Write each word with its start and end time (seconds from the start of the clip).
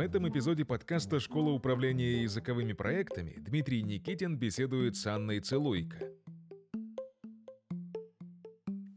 этом 0.00 0.28
эпизоде 0.28 0.64
подкаста 0.64 1.20
«Школа 1.20 1.50
управления 1.50 2.22
языковыми 2.22 2.72
проектами» 2.72 3.34
Дмитрий 3.38 3.82
Никитин 3.82 4.36
беседует 4.36 4.96
с 4.96 5.06
Анной 5.06 5.40
Целуйко. 5.40 6.10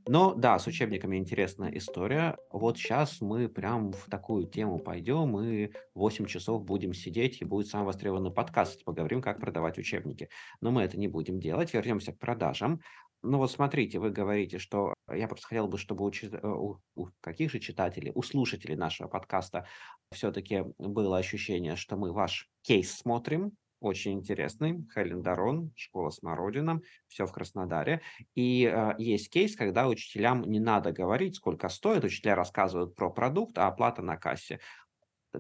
Но 0.08 0.34
да, 0.36 0.60
с 0.60 0.68
учебниками 0.68 1.18
интересная 1.18 1.72
история. 1.78 2.38
Вот 2.52 2.78
сейчас 2.78 3.20
мы 3.20 3.50
прям 3.50 3.92
в 3.94 4.06
такую 4.10 4.48
тему 4.48 4.78
пойдем, 4.80 5.40
и 5.40 5.72
8 5.96 6.26
часов 6.26 6.64
будем 6.64 6.94
сидеть, 6.94 7.42
и 7.42 7.46
будет 7.46 7.68
самый 7.68 7.86
востребованный 7.86 8.32
подкаст. 8.32 8.84
Поговорим, 8.84 9.22
как 9.22 9.40
продавать 9.40 9.78
учебники. 9.78 10.30
Но 10.62 10.72
мы 10.72 10.84
это 10.84 11.00
не 11.00 11.08
будем 11.08 11.40
делать. 11.40 11.74
Вернемся 11.74 12.14
к 12.14 12.20
продажам. 12.20 12.82
Ну 13.24 13.38
вот 13.38 13.50
смотрите, 13.52 14.00
вы 14.00 14.12
говорите, 14.12 14.60
что 14.60 14.94
я 15.10 15.30
просто 15.30 15.48
хотел 15.48 15.70
бы, 15.70 15.78
чтобы 15.78 16.06
у, 16.06 16.12
э, 16.12 16.38
у, 16.44 16.78
у 16.96 17.08
каких 17.22 17.52
же 17.52 17.60
читателей, 17.60 18.12
у 18.14 18.22
слушателей 18.22 18.76
нашего 18.76 19.08
подкаста 19.08 19.66
все-таки 20.12 20.66
было 20.78 21.18
ощущение, 21.18 21.78
что 21.78 21.96
мы 21.96 22.12
ваш 22.12 22.50
кейс 22.64 22.92
смотрим, 22.92 23.54
очень 23.80 24.14
интересный, 24.14 24.86
Хелен 24.94 25.22
Дарон, 25.22 25.72
школа 25.76 26.10
Смородина, 26.10 26.82
все 27.08 27.26
в 27.26 27.32
Краснодаре. 27.32 28.02
И 28.36 28.66
э, 28.66 28.96
есть 28.98 29.30
кейс, 29.30 29.56
когда 29.56 29.88
учителям 29.88 30.44
не 30.44 30.60
надо 30.60 30.92
говорить, 30.92 31.38
сколько 31.38 31.70
стоит, 31.70 32.04
учителя 32.04 32.36
рассказывают 32.36 32.94
про 32.94 33.10
продукт, 33.10 33.58
а 33.58 33.68
оплата 33.68 34.02
на 34.02 34.18
кассе. 34.18 34.60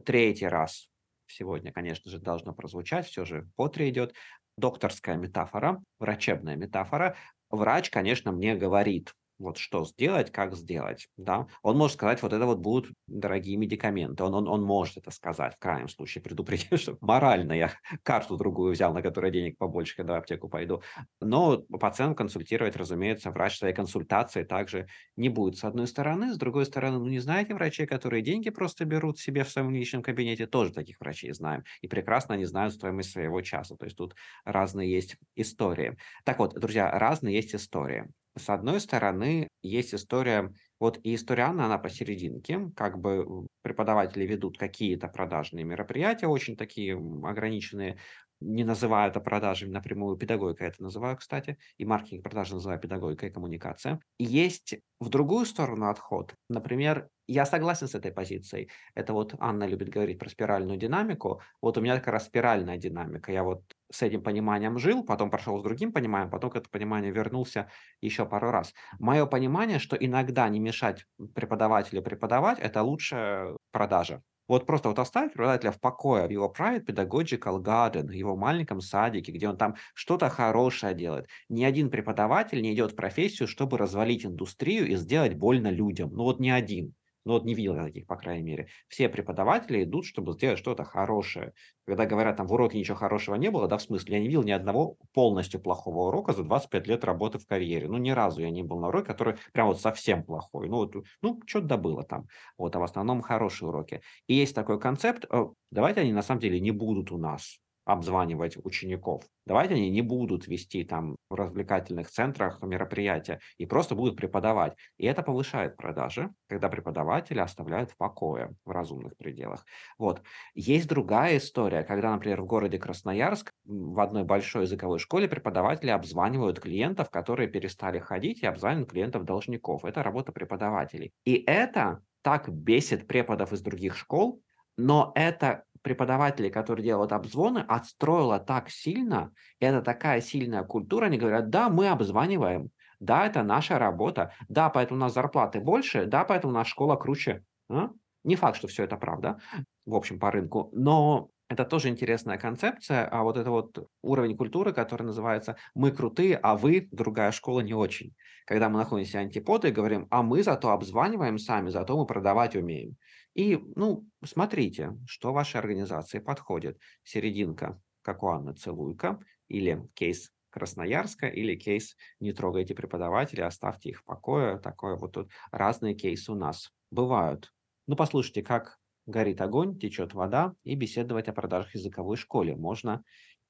Третий 0.05 0.47
раз 0.47 0.89
сегодня, 1.27 1.73
конечно 1.73 2.09
же, 2.09 2.19
должно 2.19 2.53
прозвучать, 2.53 3.07
все 3.07 3.25
же 3.25 3.49
по 3.57 3.67
три 3.67 3.89
идет. 3.89 4.13
Докторская 4.55 5.17
метафора, 5.17 5.81
врачебная 5.99 6.55
метафора 6.55 7.15
врач, 7.55 7.89
конечно, 7.89 8.31
мне 8.31 8.55
говорит, 8.55 9.15
вот 9.43 9.57
что 9.57 9.85
сделать, 9.85 10.31
как 10.31 10.55
сделать, 10.55 11.09
да. 11.17 11.47
Он 11.61 11.77
может 11.77 11.95
сказать, 11.95 12.21
вот 12.21 12.33
это 12.33 12.45
вот 12.45 12.59
будут 12.59 12.93
дорогие 13.07 13.57
медикаменты, 13.57 14.23
он, 14.23 14.33
он, 14.33 14.47
он 14.47 14.63
может 14.63 14.97
это 14.97 15.11
сказать, 15.11 15.55
в 15.55 15.59
крайнем 15.59 15.89
случае 15.89 16.21
предупредить, 16.23 16.79
что 16.79 16.97
морально 17.01 17.53
я 17.53 17.71
карту 18.03 18.37
другую 18.37 18.73
взял, 18.73 18.93
на 18.93 19.01
которой 19.01 19.31
денег 19.31 19.57
побольше, 19.57 19.95
когда 19.95 20.13
в 20.13 20.17
аптеку 20.17 20.49
пойду. 20.49 20.81
Но 21.21 21.57
пациент 21.57 22.17
консультировать, 22.17 22.75
разумеется, 22.75 23.31
врач 23.31 23.57
своей 23.57 23.73
консультации 23.73 24.43
также 24.43 24.87
не 25.15 25.29
будет, 25.29 25.57
с 25.57 25.63
одной 25.63 25.87
стороны. 25.87 26.33
С 26.33 26.37
другой 26.37 26.65
стороны, 26.65 26.99
ну 26.99 27.07
не 27.07 27.19
знаете 27.19 27.53
врачей, 27.53 27.85
которые 27.85 28.21
деньги 28.21 28.49
просто 28.49 28.85
берут 28.85 29.19
себе 29.19 29.43
в 29.43 29.49
своем 29.49 29.71
личном 29.71 30.03
кабинете, 30.03 30.47
тоже 30.47 30.73
таких 30.73 30.99
врачей 30.99 31.31
знаем. 31.33 31.63
И 31.81 31.87
прекрасно 31.87 32.35
они 32.35 32.45
знают 32.45 32.73
стоимость 32.73 33.11
своего 33.11 33.41
часа. 33.41 33.75
То 33.75 33.85
есть 33.85 33.97
тут 33.97 34.15
разные 34.45 34.91
есть 34.91 35.17
истории. 35.35 35.97
Так 36.25 36.39
вот, 36.39 36.53
друзья, 36.55 36.91
разные 36.91 37.35
есть 37.35 37.55
истории. 37.55 38.05
С 38.35 38.49
одной 38.49 38.79
стороны, 38.79 39.47
есть 39.61 39.93
история, 39.93 40.53
вот 40.79 40.99
и 41.03 41.13
история 41.13 41.43
Анны, 41.43 41.61
она 41.61 41.77
посерединке, 41.77 42.71
как 42.75 42.97
бы 42.99 43.47
преподаватели 43.61 44.25
ведут 44.25 44.57
какие-то 44.57 45.07
продажные 45.07 45.65
мероприятия, 45.65 46.27
очень 46.27 46.57
такие 46.57 46.95
ограниченные, 46.95 47.99
не 48.43 48.63
называю 48.63 49.09
это 49.09 49.19
продажами 49.19 49.71
напрямую, 49.71 50.17
педагогика 50.17 50.65
это 50.65 50.83
называю, 50.83 51.17
кстати, 51.17 51.57
и 51.77 51.85
маркетинг 51.85 52.23
продажи 52.23 52.53
называю 52.53 52.79
педагогика 52.79 53.27
и 53.27 53.29
коммуникация. 53.29 53.99
Есть 54.19 54.75
в 54.99 55.09
другую 55.09 55.45
сторону 55.45 55.89
отход. 55.89 56.35
Например, 56.49 57.07
я 57.27 57.45
согласен 57.45 57.87
с 57.87 57.95
этой 57.95 58.11
позицией. 58.11 58.69
Это 58.95 59.13
вот 59.13 59.35
Анна 59.39 59.65
любит 59.65 59.89
говорить 59.89 60.19
про 60.19 60.29
спиральную 60.29 60.77
динамику. 60.77 61.41
Вот 61.61 61.77
у 61.77 61.81
меня 61.81 61.95
как 61.95 62.07
раз 62.07 62.25
спиральная 62.25 62.77
динамика. 62.77 63.31
Я 63.31 63.43
вот 63.43 63.63
с 63.91 64.01
этим 64.01 64.21
пониманием 64.21 64.77
жил, 64.77 65.03
потом 65.03 65.29
прошел 65.29 65.59
с 65.59 65.63
другим 65.63 65.93
пониманием, 65.93 66.29
потом 66.29 66.49
к 66.49 66.55
этому 66.55 66.71
пониманию 66.71 67.13
вернулся 67.13 67.69
еще 68.01 68.25
пару 68.25 68.51
раз. 68.51 68.73
Мое 68.99 69.25
понимание, 69.25 69.79
что 69.79 69.95
иногда 69.95 70.49
не 70.49 70.59
мешать 70.59 71.05
преподавателю 71.33 72.01
преподавать, 72.01 72.59
это 72.59 72.81
лучшая 72.83 73.55
продажа. 73.71 74.21
Вот 74.47 74.65
просто 74.65 74.89
вот 74.89 74.99
оставить 74.99 75.33
преподавателя 75.33 75.71
в 75.71 75.79
покое 75.79 76.27
в 76.27 76.29
его 76.31 76.53
private 76.55 76.85
pedagogical 76.85 77.61
garden, 77.61 78.07
в 78.07 78.11
его 78.11 78.35
маленьком 78.35 78.81
садике, 78.81 79.31
где 79.31 79.47
он 79.49 79.57
там 79.57 79.75
что-то 79.93 80.29
хорошее 80.29 80.93
делает. 80.93 81.27
Ни 81.49 81.63
один 81.63 81.89
преподаватель 81.89 82.61
не 82.61 82.73
идет 82.73 82.91
в 82.93 82.95
профессию, 82.95 83.47
чтобы 83.47 83.77
развалить 83.77 84.25
индустрию 84.25 84.87
и 84.87 84.95
сделать 84.95 85.35
больно 85.35 85.69
людям. 85.69 86.09
Ну 86.13 86.23
вот 86.23 86.39
ни 86.39 86.49
один. 86.49 86.93
Ну 87.25 87.33
вот 87.33 87.45
не 87.45 87.53
видел 87.53 87.75
я 87.75 87.83
таких, 87.83 88.05
по 88.05 88.15
крайней 88.15 88.43
мере. 88.43 88.67
Все 88.87 89.09
преподаватели 89.09 89.83
идут, 89.83 90.05
чтобы 90.05 90.33
сделать 90.33 90.59
что-то 90.59 90.83
хорошее. 90.83 91.53
Когда 91.85 92.05
говорят, 92.05 92.37
там 92.37 92.47
в 92.47 92.53
уроке 92.53 92.77
ничего 92.77 92.97
хорошего 92.97 93.35
не 93.35 93.49
было, 93.49 93.67
да, 93.67 93.77
в 93.77 93.81
смысле, 93.81 94.15
я 94.15 94.21
не 94.21 94.27
видел 94.27 94.43
ни 94.43 94.51
одного 94.51 94.97
полностью 95.13 95.61
плохого 95.61 96.07
урока 96.07 96.33
за 96.33 96.43
25 96.43 96.87
лет 96.87 97.03
работы 97.03 97.39
в 97.39 97.47
карьере. 97.47 97.87
Ну, 97.87 97.97
ни 97.97 98.11
разу 98.11 98.41
я 98.41 98.49
не 98.49 98.63
был 98.63 98.79
на 98.79 98.87
уроке, 98.89 99.07
который 99.07 99.35
прям 99.53 99.67
вот 99.67 99.79
совсем 99.79 100.23
плохой. 100.23 100.67
Ну, 100.69 100.77
вот, 100.77 100.95
ну 101.21 101.39
что-то 101.45 101.77
было 101.77 102.03
там. 102.03 102.27
Вот, 102.57 102.75
а 102.75 102.79
в 102.79 102.83
основном 102.83 103.21
хорошие 103.21 103.69
уроки. 103.69 104.01
И 104.27 104.33
есть 104.33 104.55
такой 104.55 104.79
концепт, 104.79 105.25
э, 105.29 105.45
давайте 105.71 106.01
они 106.01 106.13
на 106.13 106.21
самом 106.21 106.41
деле 106.41 106.59
не 106.59 106.71
будут 106.71 107.11
у 107.11 107.17
нас 107.17 107.59
обзванивать 107.85 108.57
учеников. 108.63 109.23
Давайте 109.45 109.75
они 109.75 109.89
не 109.89 110.01
будут 110.01 110.47
вести 110.47 110.83
там 110.83 111.17
в 111.29 111.35
развлекательных 111.35 112.09
центрах 112.09 112.61
мероприятия 112.61 113.39
и 113.57 113.65
просто 113.65 113.95
будут 113.95 114.15
преподавать. 114.15 114.73
И 114.97 115.05
это 115.05 115.21
повышает 115.21 115.75
продажи, 115.75 116.29
когда 116.47 116.69
преподаватели 116.69 117.39
оставляют 117.39 117.91
в 117.91 117.97
покое 117.97 118.51
в 118.65 118.71
разумных 118.71 119.17
пределах. 119.17 119.65
Вот. 119.97 120.21
Есть 120.55 120.87
другая 120.87 121.37
история, 121.37 121.83
когда, 121.83 122.11
например, 122.11 122.41
в 122.41 122.45
городе 122.45 122.77
Красноярск 122.77 123.51
в 123.65 123.99
одной 123.99 124.23
большой 124.23 124.63
языковой 124.63 124.99
школе 124.99 125.27
преподаватели 125.27 125.89
обзванивают 125.89 126.59
клиентов, 126.59 127.09
которые 127.09 127.49
перестали 127.49 127.99
ходить, 127.99 128.43
и 128.43 128.47
обзванивают 128.47 128.91
клиентов-должников. 128.91 129.83
Это 129.85 130.03
работа 130.03 130.31
преподавателей. 130.31 131.11
И 131.25 131.43
это 131.45 132.01
так 132.21 132.49
бесит 132.49 133.07
преподов 133.07 133.51
из 133.51 133.61
других 133.61 133.97
школ, 133.97 134.41
но 134.77 135.11
это 135.15 135.65
преподавателей, 135.83 136.49
которые 136.49 136.85
делают 136.85 137.11
обзвоны, 137.11 137.59
отстроила 137.67 138.39
так 138.39 138.69
сильно, 138.69 139.31
и 139.59 139.65
это 139.65 139.81
такая 139.81 140.21
сильная 140.21 140.63
культура, 140.63 141.05
они 141.05 141.17
говорят, 141.17 141.49
да, 141.49 141.69
мы 141.69 141.89
обзваниваем, 141.89 142.71
да, 142.99 143.27
это 143.27 143.43
наша 143.43 143.77
работа, 143.77 144.31
да, 144.47 144.69
поэтому 144.69 144.97
у 144.99 145.01
нас 145.01 145.13
зарплаты 145.13 145.59
больше, 145.59 146.05
да, 146.05 146.23
поэтому 146.23 146.53
у 146.53 146.55
нас 146.55 146.67
школа 146.67 146.95
круче. 146.95 147.43
А? 147.69 147.89
Не 148.23 148.35
факт, 148.35 148.57
что 148.57 148.67
все 148.67 148.85
это 148.85 148.95
правда, 148.97 149.39
в 149.85 149.93
общем, 149.93 150.19
по 150.19 150.31
рынку, 150.31 150.69
но 150.71 151.29
это 151.53 151.65
тоже 151.65 151.89
интересная 151.89 152.37
концепция, 152.37 153.07
а 153.07 153.23
вот 153.23 153.37
это 153.37 153.51
вот 153.51 153.89
уровень 154.01 154.35
культуры, 154.35 154.73
который 154.73 155.03
называется 155.03 155.55
«мы 155.75 155.91
крутые, 155.91 156.35
а 156.37 156.55
вы, 156.55 156.87
другая 156.91 157.31
школа, 157.31 157.61
не 157.61 157.73
очень». 157.73 158.15
Когда 158.45 158.69
мы 158.69 158.77
находимся 158.77 159.19
антиподы 159.19 159.69
и 159.69 159.71
говорим 159.71 160.07
«а 160.09 160.23
мы 160.23 160.43
зато 160.43 160.71
обзваниваем 160.71 161.37
сами, 161.37 161.69
зато 161.69 161.97
мы 161.97 162.05
продавать 162.05 162.55
умеем». 162.55 162.97
И, 163.35 163.59
ну, 163.75 164.05
смотрите, 164.23 164.97
что 165.07 165.33
вашей 165.33 165.57
организации 165.59 166.19
подходит. 166.19 166.77
Серединка, 167.03 167.79
как 168.01 168.23
у 168.23 168.27
Анны 168.27 168.53
Целуйка, 168.53 169.19
или 169.47 169.87
кейс 169.93 170.31
Красноярска, 170.49 171.27
или 171.27 171.55
кейс 171.55 171.95
«не 172.19 172.33
трогайте 172.33 172.75
преподавателей, 172.75 173.43
оставьте 173.43 173.89
их 173.89 173.99
в 173.99 174.05
покое». 174.05 174.59
Такое 174.59 174.95
вот 174.95 175.13
тут 175.13 175.31
разные 175.51 175.95
кейсы 175.95 176.31
у 176.31 176.35
нас 176.35 176.71
бывают. 176.91 177.53
Ну, 177.87 177.95
послушайте, 177.95 178.43
как 178.43 178.77
горит 179.05 179.41
огонь, 179.41 179.77
течет 179.77 180.13
вода, 180.13 180.53
и 180.63 180.75
беседовать 180.75 181.27
о 181.27 181.33
продажах 181.33 181.75
языковой 181.75 182.17
школе 182.17 182.55
можно 182.55 183.03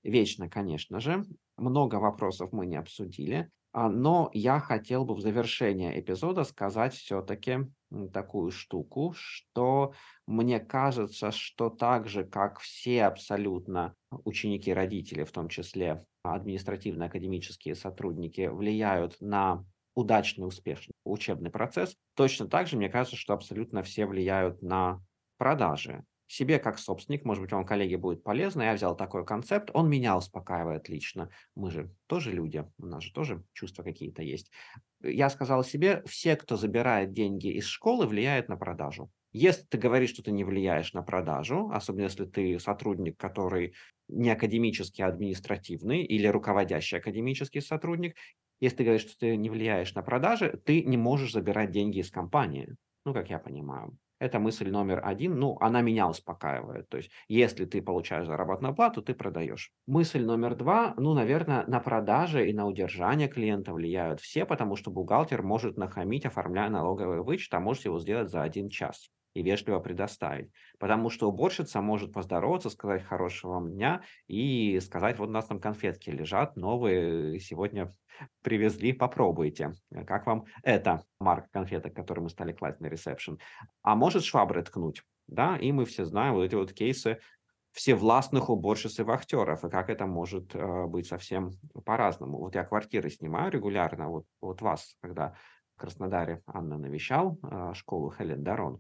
вечно, 0.04 0.50
конечно 0.50 1.00
же. 1.00 1.24
Много 1.58 1.96
вопросов 1.96 2.52
мы 2.52 2.66
не 2.66 2.76
обсудили, 2.76 3.50
а, 3.72 3.90
но 3.90 4.30
я 4.34 4.60
хотел 4.60 5.06
бы 5.06 5.16
в 5.16 5.22
завершение 5.22 6.00
эпизода 6.00 6.44
сказать 6.44 6.94
все-таки 6.94 7.60
такую 8.12 8.52
штуку, 8.52 9.14
что 9.16 9.94
мне 10.28 10.60
кажется, 10.60 11.32
что 11.32 11.70
так 11.70 12.08
же, 12.08 12.24
как 12.24 12.60
все 12.60 13.06
абсолютно 13.06 13.96
ученики 14.26 14.74
родители, 14.74 15.24
в 15.24 15.32
том 15.32 15.48
числе 15.48 16.06
административно-академические 16.24 17.76
сотрудники, 17.76 18.48
влияют 18.48 19.18
на 19.20 19.66
удачный, 19.96 20.48
успешный 20.48 20.94
учебный 21.04 21.52
процесс, 21.52 21.96
точно 22.16 22.48
так 22.48 22.68
же, 22.68 22.78
мне 22.78 22.90
кажется, 22.90 23.18
что 23.18 23.34
абсолютно 23.34 23.84
все 23.84 24.06
влияют 24.06 24.62
на 24.62 25.02
продажи. 25.44 26.06
Себе 26.28 26.58
как 26.58 26.80
собственник, 26.80 27.26
может 27.26 27.44
быть, 27.44 27.52
вам, 27.52 27.66
коллеге, 27.66 27.98
будет 27.98 28.24
полезно. 28.24 28.62
Я 28.62 28.76
взял 28.76 28.96
такой 28.96 29.26
концепт, 29.26 29.72
он 29.74 29.90
меня 29.90 30.16
успокаивает 30.16 30.88
лично. 30.88 31.30
Мы 31.54 31.70
же 31.70 31.94
тоже 32.08 32.32
люди, 32.32 32.64
у 32.78 32.86
нас 32.86 33.04
же 33.04 33.12
тоже 33.12 33.44
чувства 33.52 33.84
какие-то 33.84 34.22
есть. 34.22 34.52
Я 35.02 35.30
сказал 35.30 35.66
себе, 35.66 36.02
все, 36.06 36.38
кто 36.38 36.56
забирает 36.56 37.12
деньги 37.12 37.48
из 37.48 37.66
школы, 37.66 38.08
влияют 38.08 38.48
на 38.48 38.56
продажу. 38.56 39.12
Если 39.34 39.64
ты 39.64 39.78
говоришь, 39.78 40.12
что 40.12 40.24
ты 40.24 40.32
не 40.32 40.46
влияешь 40.46 40.94
на 40.94 41.02
продажу, 41.02 41.70
особенно 41.74 42.04
если 42.04 42.24
ты 42.24 42.58
сотрудник, 42.58 43.18
который 43.18 43.74
не 44.08 44.32
академический, 44.32 45.04
а 45.04 45.10
административный 45.10 46.06
или 46.06 46.28
руководящий 46.28 47.00
академический 47.00 47.62
сотрудник, 47.62 48.16
если 48.62 48.78
ты 48.78 48.84
говоришь, 48.86 49.02
что 49.02 49.20
ты 49.20 49.36
не 49.36 49.50
влияешь 49.50 49.94
на 49.94 50.04
продажи, 50.04 50.58
ты 50.66 50.84
не 50.84 50.96
можешь 50.96 51.34
забирать 51.34 51.72
деньги 51.72 52.00
из 52.00 52.10
компании. 52.10 52.70
Ну, 53.06 53.14
как 53.14 53.30
я 53.30 53.40
понимаю. 53.40 53.98
Это 54.24 54.40
мысль 54.40 54.70
номер 54.72 55.02
один. 55.04 55.38
Ну, 55.38 55.58
она 55.60 55.82
меня 55.82 56.08
успокаивает. 56.08 56.88
То 56.88 56.96
есть, 56.96 57.12
если 57.28 57.66
ты 57.66 57.82
получаешь 57.82 58.26
заработную 58.26 58.74
плату, 58.74 59.02
ты 59.02 59.14
продаешь. 59.14 59.74
Мысль 59.86 60.24
номер 60.24 60.56
два. 60.56 60.94
Ну, 60.96 61.14
наверное, 61.14 61.66
на 61.68 61.82
продажи 61.82 62.50
и 62.50 62.54
на 62.54 62.66
удержание 62.66 63.28
клиента 63.28 63.74
влияют 63.74 64.22
все, 64.22 64.46
потому 64.46 64.78
что 64.78 64.92
бухгалтер 64.92 65.44
может 65.44 65.76
нахамить, 65.78 66.26
оформляя 66.26 66.70
налоговый 66.70 67.22
вычет, 67.22 67.54
а 67.54 67.60
может 67.60 67.84
его 67.84 68.00
сделать 68.00 68.30
за 68.32 68.44
один 68.44 68.70
час. 68.70 69.12
И 69.34 69.42
вежливо 69.42 69.80
предоставить. 69.80 70.52
Потому 70.80 71.10
что 71.10 71.30
уборщица 71.30 71.82
может 71.82 72.14
поздороваться, 72.14 72.70
сказать 72.70 73.04
хорошего 73.04 73.54
вам 73.54 73.72
дня 73.72 74.02
и 74.28 74.80
сказать, 74.80 75.20
вот 75.20 75.30
у 75.30 75.32
нас 75.32 75.46
там 75.46 75.60
конфетки 75.60 76.10
лежат, 76.10 76.56
новые, 76.56 77.40
сегодня 77.40 77.94
привезли, 78.42 78.94
попробуйте. 78.94 79.74
Как 80.06 80.26
вам 80.28 80.46
эта 80.62 81.04
марка 81.20 81.50
конфеток, 81.52 81.94
которую 81.94 82.26
мы 82.26 82.30
стали 82.30 82.54
класть 82.54 82.80
на 82.80 82.88
ресепшн? 82.88 83.40
А 83.82 83.96
может 83.96 84.24
швабры 84.24 84.62
ткнуть? 84.64 85.04
Да, 85.28 85.58
и 85.58 85.72
мы 85.72 85.86
все 85.86 86.06
знаем 86.06 86.34
вот 86.34 86.44
эти 86.44 86.56
вот 86.56 86.74
кейсы 86.74 87.20
всевластных 87.72 88.50
уборщиц 88.50 89.00
и 89.00 89.04
вахтеров, 89.04 89.66
и 89.66 89.70
как 89.70 89.90
это 89.90 90.06
может 90.06 90.54
э, 90.54 90.86
быть 90.86 91.08
совсем 91.08 91.52
по-разному. 91.86 92.38
Вот 92.38 92.54
я 92.54 92.64
квартиры 92.64 93.10
снимаю 93.10 93.52
регулярно, 93.52 94.10
вот, 94.10 94.26
вот 94.42 94.62
вас, 94.62 94.96
когда 95.02 95.34
в 95.76 95.80
Краснодаре 95.80 96.44
Анна 96.46 96.78
навещал 96.78 97.40
э, 97.42 97.74
школу 97.74 98.14
Хелен 98.16 98.44
Дарон, 98.44 98.80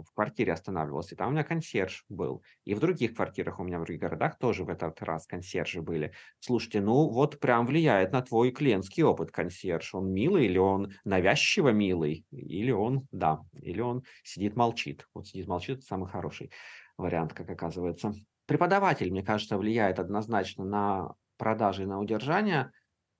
в 0.00 0.12
квартире 0.14 0.52
останавливался, 0.52 1.14
и 1.14 1.18
там 1.18 1.28
у 1.28 1.32
меня 1.32 1.44
консьерж 1.44 2.04
был. 2.08 2.42
И 2.64 2.74
в 2.74 2.80
других 2.80 3.14
квартирах 3.14 3.60
у 3.60 3.64
меня 3.64 3.78
в 3.78 3.84
других 3.84 4.00
городах 4.00 4.38
тоже 4.38 4.64
в 4.64 4.70
этот 4.70 5.02
раз 5.02 5.26
консьержи 5.26 5.82
были. 5.82 6.12
Слушайте, 6.40 6.80
ну 6.80 7.08
вот 7.10 7.38
прям 7.40 7.66
влияет 7.66 8.12
на 8.12 8.22
твой 8.22 8.50
клиентский 8.52 9.02
опыт 9.02 9.30
консьерж. 9.30 9.94
Он 9.94 10.10
милый 10.10 10.46
или 10.46 10.58
он 10.58 10.92
навязчиво 11.04 11.68
милый, 11.68 12.24
или 12.30 12.70
он, 12.70 13.06
да, 13.10 13.40
или 13.60 13.80
он 13.80 14.04
сидит 14.22 14.56
молчит. 14.56 15.06
Вот 15.12 15.26
сидит 15.26 15.48
молчит, 15.48 15.78
это 15.78 15.86
самый 15.86 16.08
хороший 16.08 16.50
вариант, 16.96 17.34
как 17.34 17.50
оказывается. 17.50 18.12
Преподаватель, 18.46 19.10
мне 19.10 19.22
кажется, 19.22 19.58
влияет 19.58 19.98
однозначно 19.98 20.64
на 20.64 21.14
продажи 21.36 21.82
и 21.82 21.86
на 21.86 21.98
удержание, 21.98 22.70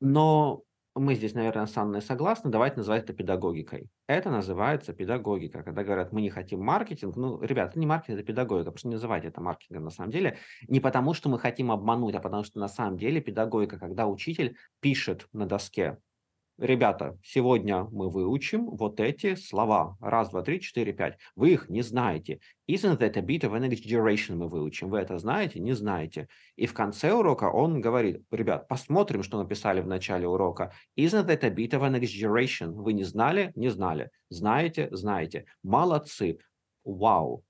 но 0.01 0.63
мы 0.95 1.15
здесь, 1.15 1.35
наверное, 1.35 1.67
с 1.67 1.77
Анной 1.77 2.03
согласны, 2.03 2.51
давайте 2.51 2.77
называть 2.77 3.05
это 3.05 3.13
педагогикой. 3.13 3.89
Это 4.07 4.31
называется 4.31 4.93
педагогика. 4.93 5.63
Когда 5.63 5.85
говорят, 5.85 6.13
мы 6.13 6.21
не 6.21 6.31
хотим 6.31 6.61
маркетинг, 6.61 7.17
ну, 7.17 7.41
ребят, 7.41 7.71
это 7.71 7.79
не 7.79 7.87
маркетинг, 7.87 8.19
это 8.19 8.27
педагогика, 8.27 8.71
просто 8.71 8.89
не 8.89 8.95
называйте 8.95 9.29
это 9.29 9.41
маркетингом 9.41 9.85
на 9.85 9.91
самом 9.91 10.11
деле. 10.11 10.39
Не 10.69 10.81
потому, 10.81 11.15
что 11.15 11.29
мы 11.29 11.39
хотим 11.39 11.73
обмануть, 11.73 12.15
а 12.15 12.21
потому 12.21 12.45
что 12.45 12.61
на 12.61 12.69
самом 12.69 12.99
деле 12.99 13.21
педагогика, 13.21 13.79
когда 13.79 14.07
учитель 14.07 14.57
пишет 14.81 15.27
на 15.33 15.47
доске 15.47 15.99
ребята, 16.59 17.19
сегодня 17.23 17.85
мы 17.85 18.11
выучим 18.11 18.67
вот 18.67 19.01
эти 19.01 19.35
слова. 19.35 19.97
Раз, 20.01 20.31
два, 20.31 20.43
три, 20.43 20.61
четыре, 20.61 20.93
пять. 20.93 21.19
Вы 21.37 21.53
их 21.53 21.69
не 21.69 21.83
знаете. 21.83 22.41
Isn't 22.69 22.99
that 22.99 23.17
a 23.17 23.23
bit 23.23 23.41
of 23.41 23.53
English 23.53 23.87
duration 23.87 24.37
мы 24.37 24.49
выучим? 24.49 24.89
Вы 24.89 24.99
это 24.99 25.19
знаете? 25.19 25.61
Не 25.61 25.73
знаете. 25.73 26.29
И 26.57 26.67
в 26.67 26.75
конце 26.75 27.13
урока 27.13 27.51
он 27.51 27.81
говорит, 27.81 28.23
ребят, 28.31 28.69
посмотрим, 28.69 29.23
что 29.23 29.43
написали 29.43 29.81
в 29.81 29.87
начале 29.87 30.27
урока. 30.27 30.73
Isn't 30.97 31.27
that 31.27 31.45
a 31.45 31.51
bit 31.51 31.71
of 31.71 31.83
English 31.83 32.21
duration? 32.21 32.73
Вы 32.73 32.93
не 32.93 33.05
знали? 33.05 33.53
Не 33.55 33.69
знали. 33.69 34.11
Знаете? 34.29 34.89
Знаете. 34.93 35.47
Молодцы. 35.63 36.39
Вау. 36.85 37.45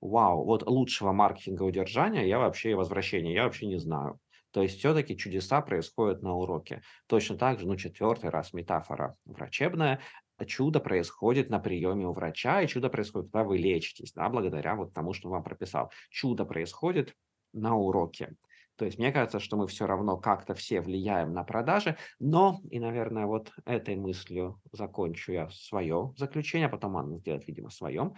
Вау. 0.00 0.44
Вот 0.44 0.66
лучшего 0.66 1.12
маркетинга 1.12 1.62
удержания 1.62 2.26
я 2.26 2.38
вообще 2.38 2.72
и 2.72 2.74
возвращения 2.74 3.34
я 3.34 3.44
вообще 3.44 3.66
не 3.66 3.78
знаю. 3.78 4.18
То 4.56 4.62
есть 4.62 4.78
все-таки 4.78 5.18
чудеса 5.18 5.60
происходят 5.60 6.22
на 6.22 6.34
уроке. 6.34 6.80
Точно 7.08 7.36
так 7.36 7.60
же, 7.60 7.66
ну, 7.66 7.76
четвертый 7.76 8.30
раз 8.30 8.54
метафора 8.54 9.14
врачебная, 9.26 10.00
чудо 10.46 10.80
происходит 10.80 11.50
на 11.50 11.58
приеме 11.58 12.06
у 12.06 12.14
врача, 12.14 12.62
и 12.62 12.66
чудо 12.66 12.88
происходит, 12.88 13.30
когда 13.30 13.44
вы 13.44 13.58
лечитесь, 13.58 14.14
да, 14.14 14.30
благодаря 14.30 14.74
вот 14.74 14.94
тому, 14.94 15.12
что 15.12 15.28
он 15.28 15.34
вам 15.34 15.44
прописал. 15.44 15.92
Чудо 16.08 16.46
происходит 16.46 17.14
на 17.52 17.76
уроке. 17.76 18.34
То 18.76 18.86
есть 18.86 18.96
мне 18.96 19.12
кажется, 19.12 19.40
что 19.40 19.58
мы 19.58 19.66
все 19.66 19.86
равно 19.86 20.16
как-то 20.16 20.54
все 20.54 20.80
влияем 20.80 21.34
на 21.34 21.44
продажи, 21.44 21.98
но, 22.18 22.58
и, 22.70 22.80
наверное, 22.80 23.26
вот 23.26 23.52
этой 23.66 23.94
мыслью 23.96 24.58
закончу 24.72 25.32
я 25.32 25.50
свое 25.50 26.14
заключение, 26.16 26.68
а 26.68 26.70
потом 26.70 26.96
Анна 26.96 27.18
сделает, 27.18 27.46
видимо, 27.46 27.68
своем. 27.68 28.14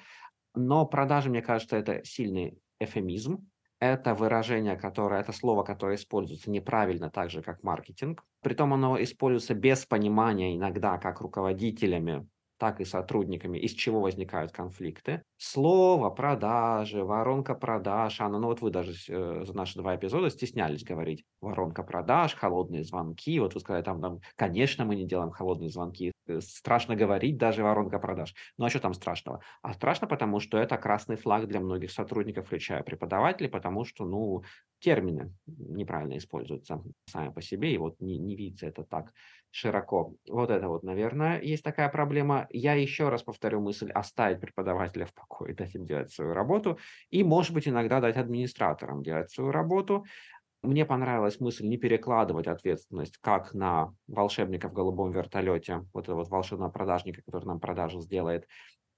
Но 0.54 0.86
продажи, 0.86 1.30
мне 1.30 1.42
кажется, 1.42 1.76
это 1.76 2.04
сильный 2.04 2.60
эфемизм, 2.78 3.44
это 3.80 4.14
выражение, 4.14 4.76
которое, 4.76 5.20
это 5.20 5.32
слово, 5.32 5.62
которое 5.62 5.96
используется 5.96 6.50
неправильно, 6.50 7.10
так 7.10 7.30
же, 7.30 7.42
как 7.42 7.62
маркетинг. 7.62 8.24
Притом 8.42 8.74
оно 8.74 9.00
используется 9.02 9.54
без 9.54 9.86
понимания 9.86 10.56
иногда 10.56 10.98
как 10.98 11.20
руководителями, 11.20 12.26
так 12.58 12.80
и 12.80 12.84
сотрудниками, 12.84 13.56
из 13.58 13.72
чего 13.72 14.00
возникают 14.00 14.52
конфликты. 14.52 15.22
Слово, 15.36 16.10
продажи, 16.10 17.04
воронка 17.04 17.54
продаж. 17.54 18.20
Анна, 18.20 18.38
ну 18.38 18.48
вот 18.48 18.60
вы 18.60 18.70
даже 18.70 18.92
э, 19.08 19.44
за 19.44 19.56
наши 19.56 19.78
два 19.78 19.94
эпизода 19.94 20.28
стеснялись 20.28 20.82
говорить 20.82 21.24
воронка 21.40 21.84
продаж, 21.84 22.34
холодные 22.34 22.82
звонки. 22.82 23.38
Вот 23.38 23.54
вы 23.54 23.60
сказали, 23.60 23.82
там, 23.84 24.00
там, 24.00 24.18
конечно, 24.34 24.84
мы 24.84 24.96
не 24.96 25.06
делаем 25.06 25.30
холодные 25.30 25.70
звонки. 25.70 26.12
Э, 26.28 26.40
страшно 26.40 26.94
говорить 26.96 27.38
даже 27.38 27.62
воронка 27.62 27.98
продаж. 27.98 28.34
Ну 28.58 28.66
а 28.66 28.70
что 28.70 28.80
там 28.80 28.94
страшного? 28.94 29.40
А 29.62 29.72
страшно, 29.72 30.06
потому 30.06 30.40
что 30.40 30.58
это 30.58 30.76
красный 30.76 31.16
флаг 31.16 31.48
для 31.48 31.60
многих 31.60 31.90
сотрудников, 31.90 32.46
включая 32.46 32.82
преподавателей, 32.82 33.48
потому 33.50 33.84
что, 33.84 34.04
ну, 34.04 34.42
термины 34.78 35.34
неправильно 35.46 36.16
используются 36.18 36.82
сами 37.06 37.30
по 37.30 37.42
себе, 37.42 37.72
и 37.72 37.78
вот 37.78 38.00
не, 38.00 38.18
не 38.18 38.36
видится 38.36 38.66
это 38.66 38.84
так 38.84 39.12
широко. 39.50 40.14
Вот 40.28 40.50
это 40.50 40.68
вот, 40.68 40.82
наверное, 40.82 41.40
есть 41.40 41.64
такая 41.64 41.88
проблема. 41.88 42.46
Я 42.50 42.74
еще 42.74 43.08
раз 43.08 43.22
повторю 43.22 43.60
мысль 43.60 43.90
оставить 43.90 44.40
преподавателя 44.40 45.06
в 45.06 45.14
покое, 45.14 45.54
дать 45.54 45.74
им 45.74 45.86
делать 45.86 46.12
свою 46.12 46.34
работу, 46.34 46.78
и, 47.10 47.24
может 47.24 47.52
быть, 47.54 47.66
иногда 47.66 48.00
дать 48.00 48.16
администраторам 48.16 49.02
делать 49.02 49.30
свою 49.30 49.50
работу, 49.50 50.04
мне 50.62 50.84
понравилась 50.84 51.40
мысль 51.40 51.66
не 51.66 51.76
перекладывать 51.76 52.46
ответственность 52.46 53.16
как 53.18 53.54
на 53.54 53.94
волшебника 54.06 54.68
в 54.68 54.72
голубом 54.72 55.12
вертолете, 55.12 55.86
вот 55.92 56.04
этого 56.04 56.18
вот 56.18 56.28
волшебного 56.28 56.70
продажника, 56.70 57.22
который 57.22 57.46
нам 57.46 57.60
продажу 57.60 58.00
сделает, 58.00 58.46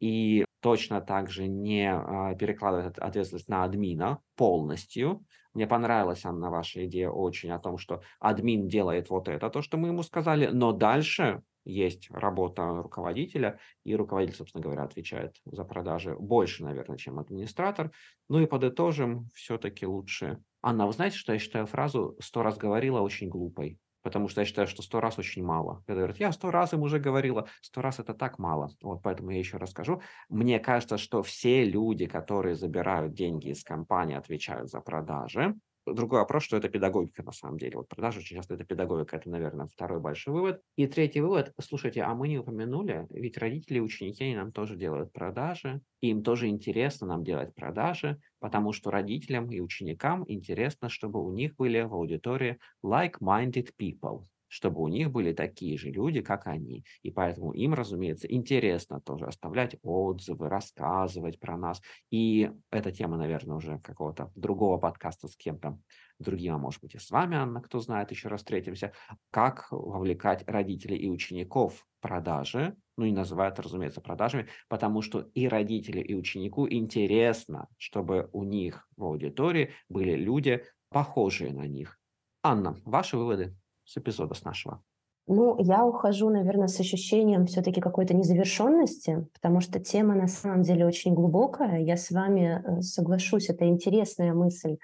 и 0.01 0.45
точно 0.61 1.01
так 1.01 1.31
же 1.31 1.47
не 1.47 1.93
а, 1.93 2.35
перекладывать 2.35 2.99
ответственность 2.99 3.49
на 3.49 3.65
админа 3.65 4.21
полностью. 4.37 5.25
Мне 5.53 5.67
понравилась, 5.67 6.25
Анна, 6.25 6.51
ваша 6.51 6.87
идея 6.87 7.11
очень 7.11 7.51
о 7.51 7.59
том, 7.59 7.77
что 7.77 8.03
админ 8.21 8.69
делает 8.69 9.11
вот 9.11 9.29
это, 9.29 9.51
то, 9.51 9.63
что 9.63 9.77
мы 9.77 9.89
ему 9.89 10.03
сказали, 10.03 10.47
но 10.47 10.73
дальше 10.73 11.43
есть 11.65 12.11
работа 12.11 12.83
руководителя, 12.83 13.59
и 13.85 13.95
руководитель, 13.95 14.37
собственно 14.37 14.63
говоря, 14.63 14.85
отвечает 14.85 15.37
за 15.45 15.65
продажи 15.65 16.17
больше, 16.17 16.65
наверное, 16.65 16.97
чем 16.97 17.19
администратор. 17.19 17.91
Ну 18.29 18.41
и 18.41 18.47
подытожим, 18.47 19.29
все-таки 19.35 19.87
лучше 19.87 20.43
Анна, 20.63 20.87
вы 20.87 20.93
знаете, 20.93 21.17
что 21.17 21.33
я 21.33 21.39
считаю 21.39 21.67
фразу 21.67 22.17
«сто 22.21 22.43
раз 22.43 22.59
говорила» 22.59 23.01
очень 23.01 23.29
глупой? 23.29 23.79
Потому 24.03 24.29
что 24.29 24.41
я 24.41 24.45
считаю, 24.47 24.67
что 24.67 24.83
сто 24.83 25.01
раз 25.01 25.19
очень 25.19 25.45
мало. 25.45 25.83
Когда 25.87 26.01
говорят, 26.01 26.19
я 26.19 26.33
сто 26.33 26.51
раз 26.51 26.73
им 26.73 26.83
уже 26.83 26.99
говорила, 26.99 27.49
сто 27.61 27.83
раз 27.83 27.99
это 27.99 28.15
так 28.15 28.39
мало. 28.39 28.71
Вот 28.83 29.03
поэтому 29.03 29.31
я 29.31 29.39
еще 29.39 29.59
расскажу. 29.59 30.01
Мне 30.29 30.59
кажется, 30.59 30.97
что 30.97 31.23
все 31.23 31.65
люди, 31.65 32.07
которые 32.07 32.55
забирают 32.55 33.13
деньги 33.13 33.49
из 33.49 33.63
компании, 33.63 34.17
отвечают 34.17 34.71
за 34.71 34.81
продажи, 34.81 35.55
Другой 35.95 36.21
вопрос, 36.21 36.45
что 36.45 36.57
это 36.57 36.69
педагогика 36.69 37.23
на 37.23 37.33
самом 37.33 37.59
деле. 37.59 37.77
Вот 37.77 37.89
продажи 37.89 38.21
очень 38.21 38.37
часто 38.37 38.55
это 38.55 38.65
педагогика, 38.65 39.17
это, 39.17 39.31
наверное, 39.31 39.67
второй 39.67 40.01
большой 40.01 40.35
вывод. 40.35 40.63
И 40.77 40.87
третий 40.87 41.21
вывод, 41.21 41.53
слушайте, 41.61 42.03
а 42.03 42.15
мы 42.15 42.29
не 42.29 42.39
упомянули, 42.39 43.07
ведь 43.11 43.39
родители 43.39 43.79
и 43.79 43.81
ученики 43.81 44.25
они 44.25 44.37
нам 44.37 44.53
тоже 44.53 44.77
делают 44.77 45.13
продажи, 45.13 45.81
им 46.01 46.23
тоже 46.23 46.49
интересно 46.49 47.07
нам 47.07 47.25
делать 47.25 47.55
продажи, 47.55 48.21
потому 48.39 48.73
что 48.73 48.91
родителям 48.91 49.51
и 49.51 49.61
ученикам 49.61 50.25
интересно, 50.27 50.89
чтобы 50.89 51.25
у 51.25 51.33
них 51.33 51.57
были 51.57 51.83
в 51.83 51.95
аудитории 51.95 52.59
like-minded 52.85 53.71
people 53.79 54.25
чтобы 54.51 54.83
у 54.83 54.89
них 54.89 55.11
были 55.13 55.33
такие 55.33 55.79
же 55.79 55.91
люди, 55.91 56.21
как 56.21 56.47
они. 56.49 56.85
И 57.03 57.11
поэтому 57.11 57.53
им, 57.53 57.73
разумеется, 57.73 58.27
интересно 58.27 59.01
тоже 59.01 59.27
оставлять 59.27 59.77
отзывы, 59.83 60.49
рассказывать 60.49 61.39
про 61.39 61.57
нас. 61.57 61.81
И 62.11 62.51
эта 62.71 62.91
тема, 62.91 63.17
наверное, 63.17 63.57
уже 63.57 63.79
какого-то 63.79 64.33
другого 64.35 64.77
подкаста 64.77 65.29
с 65.29 65.37
кем-то 65.37 65.79
другим, 66.19 66.55
а 66.55 66.59
может 66.59 66.83
быть 66.83 66.95
и 66.95 66.99
с 66.99 67.11
вами, 67.11 67.37
Анна, 67.37 67.63
кто 67.63 67.79
знает, 67.79 68.11
еще 68.11 68.29
раз 68.29 68.41
встретимся, 68.41 68.93
как 69.31 69.69
вовлекать 69.71 70.45
родителей 70.47 70.97
и 70.97 71.09
учеников 71.09 71.75
в 71.75 72.03
продажи, 72.03 72.77
ну 72.97 73.05
и 73.05 73.13
называют, 73.13 73.59
разумеется, 73.61 74.01
продажами, 74.01 74.49
потому 74.69 75.01
что 75.01 75.21
и 75.33 75.47
родители, 75.47 76.01
и 76.01 76.15
ученику 76.15 76.69
интересно, 76.69 77.69
чтобы 77.79 78.29
у 78.33 78.43
них 78.43 78.89
в 78.97 79.05
аудитории 79.05 79.71
были 79.89 80.17
люди, 80.17 80.65
похожие 80.91 81.53
на 81.53 81.67
них. 81.67 81.99
Анна, 82.43 82.77
ваши 82.85 83.17
выводы? 83.17 83.57
С 83.91 83.97
эпизода 83.99 84.35
с 84.35 84.45
нашего? 84.45 84.81
Ну, 85.27 85.57
я 85.61 85.85
ухожу, 85.85 86.31
наверное, 86.31 86.69
с 86.69 86.81
ощущением 86.81 87.47
все-таки 87.47 87.81
какой-то 87.81 88.15
незавершенности, 88.15 89.29
потому 89.35 89.61
что 89.61 89.79
тема 89.79 90.15
на 90.15 90.27
самом 90.27 90.63
деле 90.63 90.87
очень 90.87 91.15
глубокая. 91.15 91.81
Я 91.81 91.97
с 91.97 92.11
вами 92.11 92.63
э, 92.65 92.81
соглашусь, 92.83 93.49
это 93.49 93.67
интересная 93.67 94.33
мысль 94.33 94.79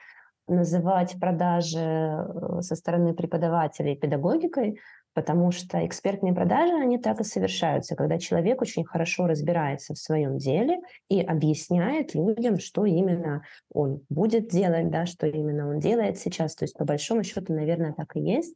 называть 0.46 1.18
продажи 1.18 1.80
э, 1.80 2.60
со 2.60 2.76
стороны 2.76 3.12
преподавателей 3.14 3.96
педагогикой, 3.96 4.78
потому 5.14 5.50
что 5.50 5.84
экспертные 5.84 6.34
продажи, 6.34 6.74
они 6.74 6.98
так 6.98 7.20
и 7.20 7.24
совершаются, 7.24 7.96
когда 7.96 8.18
человек 8.18 8.60
очень 8.60 8.84
хорошо 8.84 9.26
разбирается 9.26 9.94
в 9.94 9.98
своем 9.98 10.36
деле 10.36 10.78
и 11.08 11.22
объясняет 11.22 12.14
людям, 12.14 12.58
что 12.58 12.84
именно 12.84 13.42
он 13.72 14.02
будет 14.10 14.48
делать, 14.48 14.90
да, 14.90 15.06
что 15.06 15.26
именно 15.26 15.68
он 15.68 15.80
делает 15.80 16.18
сейчас. 16.18 16.54
То 16.54 16.64
есть, 16.64 16.76
по 16.76 16.84
большому 16.84 17.24
счету, 17.24 17.52
наверное, 17.52 17.94
так 17.94 18.14
и 18.14 18.20
есть 18.20 18.54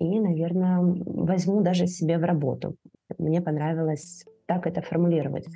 и, 0.00 0.18
наверное, 0.18 0.80
возьму 0.80 1.60
даже 1.60 1.86
себе 1.86 2.18
в 2.18 2.24
работу. 2.24 2.74
Мне 3.18 3.40
понравилось 3.40 4.24
так 4.46 4.66
это 4.66 4.82
формулировать. 4.82 5.46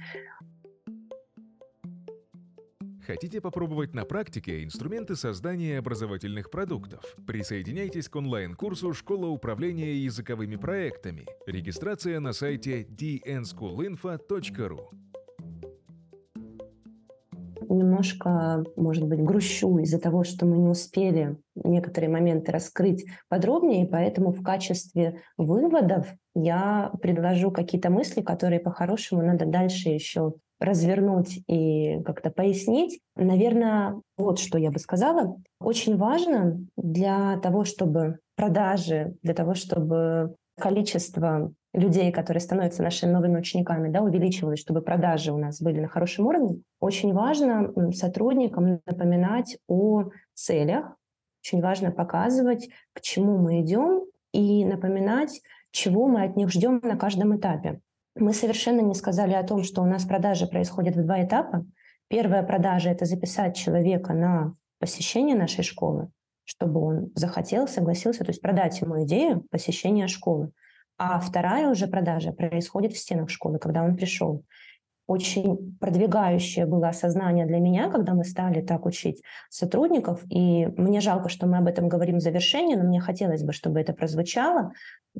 Хотите 3.06 3.40
попробовать 3.40 3.94
на 3.94 4.04
практике 4.04 4.62
инструменты 4.64 5.16
создания 5.16 5.78
образовательных 5.78 6.50
продуктов? 6.50 7.16
Присоединяйтесь 7.26 8.08
к 8.08 8.16
онлайн-курсу 8.16 8.94
«Школа 8.94 9.26
управления 9.26 9.94
языковыми 9.94 10.56
проектами». 10.56 11.26
Регистрация 11.46 12.18
на 12.20 12.32
сайте 12.32 12.82
dnschoolinfo.ru 12.84 14.78
Немножко, 17.74 18.64
может 18.76 19.04
быть, 19.06 19.20
грущу 19.22 19.78
из-за 19.78 19.98
того, 19.98 20.22
что 20.24 20.46
мы 20.46 20.58
не 20.58 20.68
успели 20.68 21.36
некоторые 21.56 22.10
моменты 22.10 22.52
раскрыть 22.52 23.04
подробнее, 23.28 23.86
поэтому 23.86 24.32
в 24.32 24.42
качестве 24.42 25.20
выводов 25.36 26.06
я 26.34 26.92
предложу 27.02 27.50
какие-то 27.50 27.90
мысли, 27.90 28.22
которые 28.22 28.60
по-хорошему 28.60 29.22
надо 29.22 29.46
дальше 29.46 29.88
еще 29.88 30.34
развернуть 30.60 31.40
и 31.48 32.00
как-то 32.04 32.30
пояснить. 32.30 33.00
Наверное, 33.16 34.00
вот 34.16 34.38
что 34.38 34.58
я 34.58 34.70
бы 34.70 34.78
сказала. 34.78 35.36
Очень 35.60 35.96
важно 35.96 36.58
для 36.76 37.38
того, 37.38 37.64
чтобы 37.64 38.18
продажи, 38.36 39.16
для 39.22 39.34
того, 39.34 39.54
чтобы 39.54 40.36
количество 40.58 41.52
людей, 41.74 42.12
которые 42.12 42.40
становятся 42.40 42.82
нашими 42.82 43.10
новыми 43.10 43.38
учениками, 43.38 43.90
да, 43.90 44.00
увеличивалось, 44.00 44.60
чтобы 44.60 44.80
продажи 44.80 45.32
у 45.32 45.38
нас 45.38 45.60
были 45.60 45.80
на 45.80 45.88
хорошем 45.88 46.26
уровне, 46.26 46.60
очень 46.80 47.12
важно 47.12 47.72
сотрудникам 47.92 48.80
напоминать 48.86 49.58
о 49.68 50.04
целях, 50.32 50.96
очень 51.42 51.60
важно 51.60 51.90
показывать, 51.90 52.70
к 52.94 53.00
чему 53.00 53.36
мы 53.38 53.60
идем, 53.60 54.04
и 54.32 54.64
напоминать, 54.64 55.42
чего 55.70 56.06
мы 56.06 56.24
от 56.24 56.36
них 56.36 56.50
ждем 56.50 56.80
на 56.82 56.96
каждом 56.96 57.36
этапе. 57.36 57.80
Мы 58.16 58.32
совершенно 58.32 58.80
не 58.80 58.94
сказали 58.94 59.34
о 59.34 59.42
том, 59.42 59.64
что 59.64 59.82
у 59.82 59.86
нас 59.86 60.04
продажи 60.04 60.46
происходят 60.46 60.96
в 60.96 61.04
два 61.04 61.24
этапа. 61.24 61.66
Первая 62.08 62.44
продажа– 62.44 62.90
это 62.90 63.04
записать 63.04 63.56
человека 63.56 64.12
на 64.14 64.54
посещение 64.78 65.36
нашей 65.36 65.64
школы, 65.64 66.08
чтобы 66.44 66.80
он 66.80 67.10
захотел, 67.14 67.66
согласился, 67.66 68.24
то 68.24 68.30
есть 68.30 68.40
продать 68.40 68.80
ему 68.80 69.02
идею 69.04 69.44
посещения 69.50 70.06
школы. 70.06 70.52
А 70.96 71.18
вторая 71.18 71.68
уже 71.68 71.86
продажа 71.86 72.32
происходит 72.32 72.92
в 72.92 72.98
стенах 72.98 73.30
школы, 73.30 73.58
когда 73.58 73.82
он 73.82 73.96
пришел 73.96 74.44
очень 75.06 75.76
продвигающее 75.80 76.66
было 76.66 76.88
осознание 76.88 77.46
для 77.46 77.58
меня, 77.58 77.90
когда 77.90 78.14
мы 78.14 78.24
стали 78.24 78.62
так 78.62 78.86
учить 78.86 79.22
сотрудников. 79.50 80.22
И 80.30 80.66
мне 80.66 81.00
жалко, 81.00 81.28
что 81.28 81.46
мы 81.46 81.58
об 81.58 81.66
этом 81.66 81.88
говорим 81.88 82.18
в 82.18 82.22
завершении, 82.22 82.74
но 82.74 82.84
мне 82.84 83.00
хотелось 83.00 83.42
бы, 83.42 83.52
чтобы 83.52 83.80
это 83.80 83.92
прозвучало. 83.92 84.72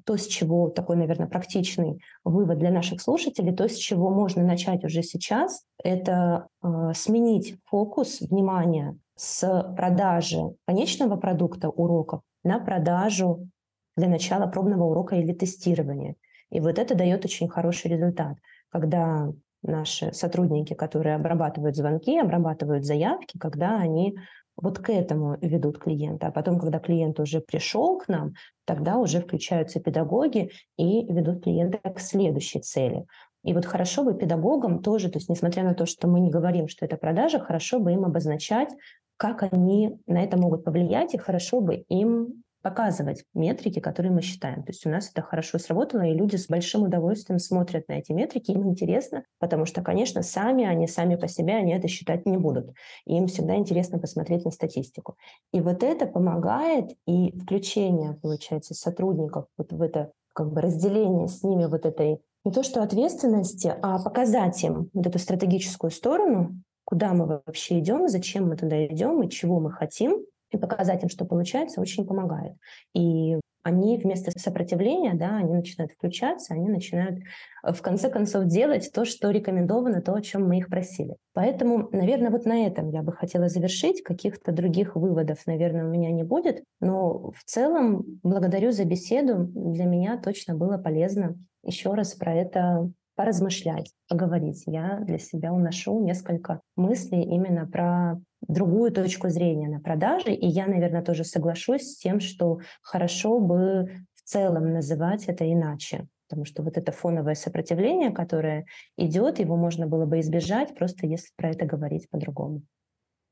То, 0.04 0.16
с 0.16 0.26
чего 0.26 0.70
такой, 0.70 0.96
наверное, 0.96 1.28
практичный 1.28 2.00
вывод 2.24 2.58
для 2.58 2.70
наших 2.70 3.00
слушателей, 3.00 3.54
то, 3.54 3.68
с 3.68 3.74
чего 3.74 4.10
можно 4.10 4.42
начать 4.42 4.84
уже 4.84 5.02
сейчас, 5.02 5.64
это 5.82 6.48
э, 6.62 6.92
сменить 6.94 7.56
фокус 7.66 8.20
внимания 8.20 8.96
с 9.16 9.74
продажи 9.76 10.40
конечного 10.66 11.16
продукта 11.16 11.68
уроков 11.68 12.22
на 12.42 12.58
продажу 12.58 13.48
для 13.96 14.08
начала 14.08 14.46
пробного 14.46 14.84
урока 14.84 15.16
или 15.16 15.32
тестирования. 15.32 16.16
И 16.50 16.60
вот 16.60 16.78
это 16.78 16.94
дает 16.94 17.24
очень 17.24 17.48
хороший 17.48 17.90
результат, 17.90 18.36
когда 18.70 19.32
наши 19.62 20.12
сотрудники, 20.12 20.74
которые 20.74 21.16
обрабатывают 21.16 21.76
звонки, 21.76 22.18
обрабатывают 22.18 22.84
заявки, 22.84 23.38
когда 23.38 23.78
они 23.78 24.16
вот 24.56 24.78
к 24.78 24.90
этому 24.90 25.36
ведут 25.40 25.78
клиента. 25.78 26.28
А 26.28 26.30
потом, 26.30 26.60
когда 26.60 26.78
клиент 26.78 27.18
уже 27.18 27.40
пришел 27.40 27.98
к 27.98 28.08
нам, 28.08 28.34
тогда 28.64 28.98
уже 28.98 29.20
включаются 29.20 29.80
педагоги 29.80 30.50
и 30.76 31.04
ведут 31.12 31.42
клиента 31.42 31.78
к 31.78 31.98
следующей 31.98 32.60
цели. 32.60 33.06
И 33.42 33.52
вот 33.52 33.66
хорошо 33.66 34.04
бы 34.04 34.14
педагогам 34.14 34.80
тоже, 34.80 35.10
то 35.10 35.18
есть 35.18 35.28
несмотря 35.28 35.64
на 35.64 35.74
то, 35.74 35.86
что 35.86 36.08
мы 36.08 36.20
не 36.20 36.30
говорим, 36.30 36.68
что 36.68 36.84
это 36.84 36.96
продажа, 36.96 37.40
хорошо 37.40 37.78
бы 37.78 37.92
им 37.92 38.04
обозначать, 38.04 38.70
как 39.16 39.42
они 39.42 39.98
на 40.06 40.22
это 40.22 40.36
могут 40.38 40.64
повлиять, 40.64 41.14
и 41.14 41.18
хорошо 41.18 41.60
бы 41.60 41.84
им 41.88 42.43
показывать 42.64 43.24
метрики, 43.34 43.78
которые 43.78 44.10
мы 44.10 44.22
считаем. 44.22 44.62
То 44.62 44.72
есть 44.72 44.86
у 44.86 44.88
нас 44.88 45.10
это 45.10 45.20
хорошо 45.20 45.58
сработало, 45.58 46.00
и 46.00 46.14
люди 46.14 46.36
с 46.36 46.48
большим 46.48 46.84
удовольствием 46.84 47.38
смотрят 47.38 47.86
на 47.88 47.98
эти 47.98 48.12
метрики, 48.12 48.52
им 48.52 48.66
интересно, 48.66 49.22
потому 49.38 49.66
что, 49.66 49.82
конечно, 49.82 50.22
сами 50.22 50.64
они 50.64 50.88
сами 50.88 51.16
по 51.16 51.28
себе, 51.28 51.56
они 51.56 51.74
это 51.74 51.88
считать 51.88 52.24
не 52.24 52.38
будут. 52.38 52.72
Им 53.04 53.26
всегда 53.26 53.56
интересно 53.56 53.98
посмотреть 53.98 54.46
на 54.46 54.50
статистику. 54.50 55.16
И 55.52 55.60
вот 55.60 55.82
это 55.82 56.06
помогает, 56.06 56.92
и 57.06 57.38
включение, 57.38 58.14
получается, 58.14 58.72
сотрудников 58.72 59.44
вот 59.58 59.70
в 59.70 59.82
это 59.82 60.12
как 60.32 60.50
бы 60.50 60.62
разделение 60.62 61.28
с 61.28 61.42
ними 61.42 61.66
вот 61.66 61.84
этой 61.84 62.22
не 62.46 62.50
то 62.50 62.62
что 62.62 62.82
ответственности, 62.82 63.74
а 63.82 64.02
показать 64.02 64.64
им 64.64 64.88
вот 64.94 65.06
эту 65.06 65.18
стратегическую 65.18 65.90
сторону, 65.90 66.54
куда 66.86 67.12
мы 67.12 67.26
вообще 67.26 67.78
идем, 67.78 68.08
зачем 68.08 68.48
мы 68.48 68.56
туда 68.56 68.86
идем 68.86 69.22
и 69.22 69.28
чего 69.28 69.60
мы 69.60 69.70
хотим, 69.70 70.24
и 70.54 70.58
показать 70.58 71.02
им, 71.02 71.08
что 71.08 71.24
получается, 71.24 71.80
очень 71.80 72.06
помогает. 72.06 72.54
И 72.94 73.36
они 73.64 73.96
вместо 73.96 74.30
сопротивления, 74.38 75.14
да, 75.14 75.38
они 75.38 75.54
начинают 75.54 75.92
включаться, 75.92 76.52
они 76.52 76.68
начинают 76.68 77.20
э, 77.62 77.72
в 77.72 77.80
конце 77.80 78.10
концов 78.10 78.44
делать 78.44 78.90
то, 78.92 79.06
что 79.06 79.30
рекомендовано, 79.30 80.02
то, 80.02 80.12
о 80.14 80.20
чем 80.20 80.46
мы 80.46 80.58
их 80.58 80.68
просили. 80.68 81.16
Поэтому, 81.32 81.88
наверное, 81.90 82.30
вот 82.30 82.44
на 82.44 82.66
этом 82.66 82.90
я 82.90 83.02
бы 83.02 83.12
хотела 83.12 83.48
завершить. 83.48 84.02
Каких-то 84.02 84.52
других 84.52 84.96
выводов, 84.96 85.46
наверное, 85.46 85.86
у 85.86 85.88
меня 85.88 86.10
не 86.10 86.24
будет. 86.24 86.62
Но 86.80 87.30
в 87.30 87.42
целом 87.46 88.04
благодарю 88.22 88.70
за 88.70 88.84
беседу. 88.84 89.48
Для 89.54 89.86
меня 89.86 90.18
точно 90.18 90.54
было 90.54 90.76
полезно 90.76 91.34
еще 91.62 91.94
раз 91.94 92.14
про 92.14 92.34
это 92.34 92.90
поразмышлять, 93.14 93.92
поговорить. 94.08 94.64
Я 94.66 95.00
для 95.00 95.18
себя 95.18 95.52
уношу 95.52 96.02
несколько 96.04 96.60
мыслей 96.76 97.22
именно 97.22 97.66
про 97.66 98.20
другую 98.46 98.92
точку 98.92 99.28
зрения 99.28 99.68
на 99.68 99.80
продажи. 99.80 100.32
И 100.32 100.46
я, 100.46 100.66
наверное, 100.66 101.02
тоже 101.02 101.24
соглашусь 101.24 101.92
с 101.92 101.98
тем, 101.98 102.20
что 102.20 102.58
хорошо 102.82 103.38
бы 103.38 103.90
в 104.14 104.22
целом 104.22 104.72
называть 104.72 105.26
это 105.26 105.50
иначе. 105.50 106.06
Потому 106.28 106.46
что 106.46 106.62
вот 106.62 106.76
это 106.76 106.90
фоновое 106.90 107.34
сопротивление, 107.34 108.10
которое 108.10 108.66
идет, 108.96 109.38
его 109.38 109.56
можно 109.56 109.86
было 109.86 110.06
бы 110.06 110.20
избежать, 110.20 110.74
просто 110.74 111.06
если 111.06 111.28
про 111.36 111.50
это 111.50 111.66
говорить 111.66 112.08
по-другому. 112.10 112.62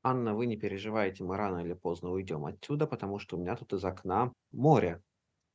Анна, 0.03 0.35
вы 0.35 0.47
не 0.47 0.57
переживайте, 0.57 1.23
мы 1.23 1.37
рано 1.37 1.59
или 1.59 1.73
поздно 1.73 2.11
уйдем 2.11 2.45
отсюда, 2.45 2.87
потому 2.87 3.19
что 3.19 3.37
у 3.37 3.39
меня 3.39 3.55
тут 3.55 3.73
из 3.73 3.83
окна 3.83 4.33
море. 4.51 5.01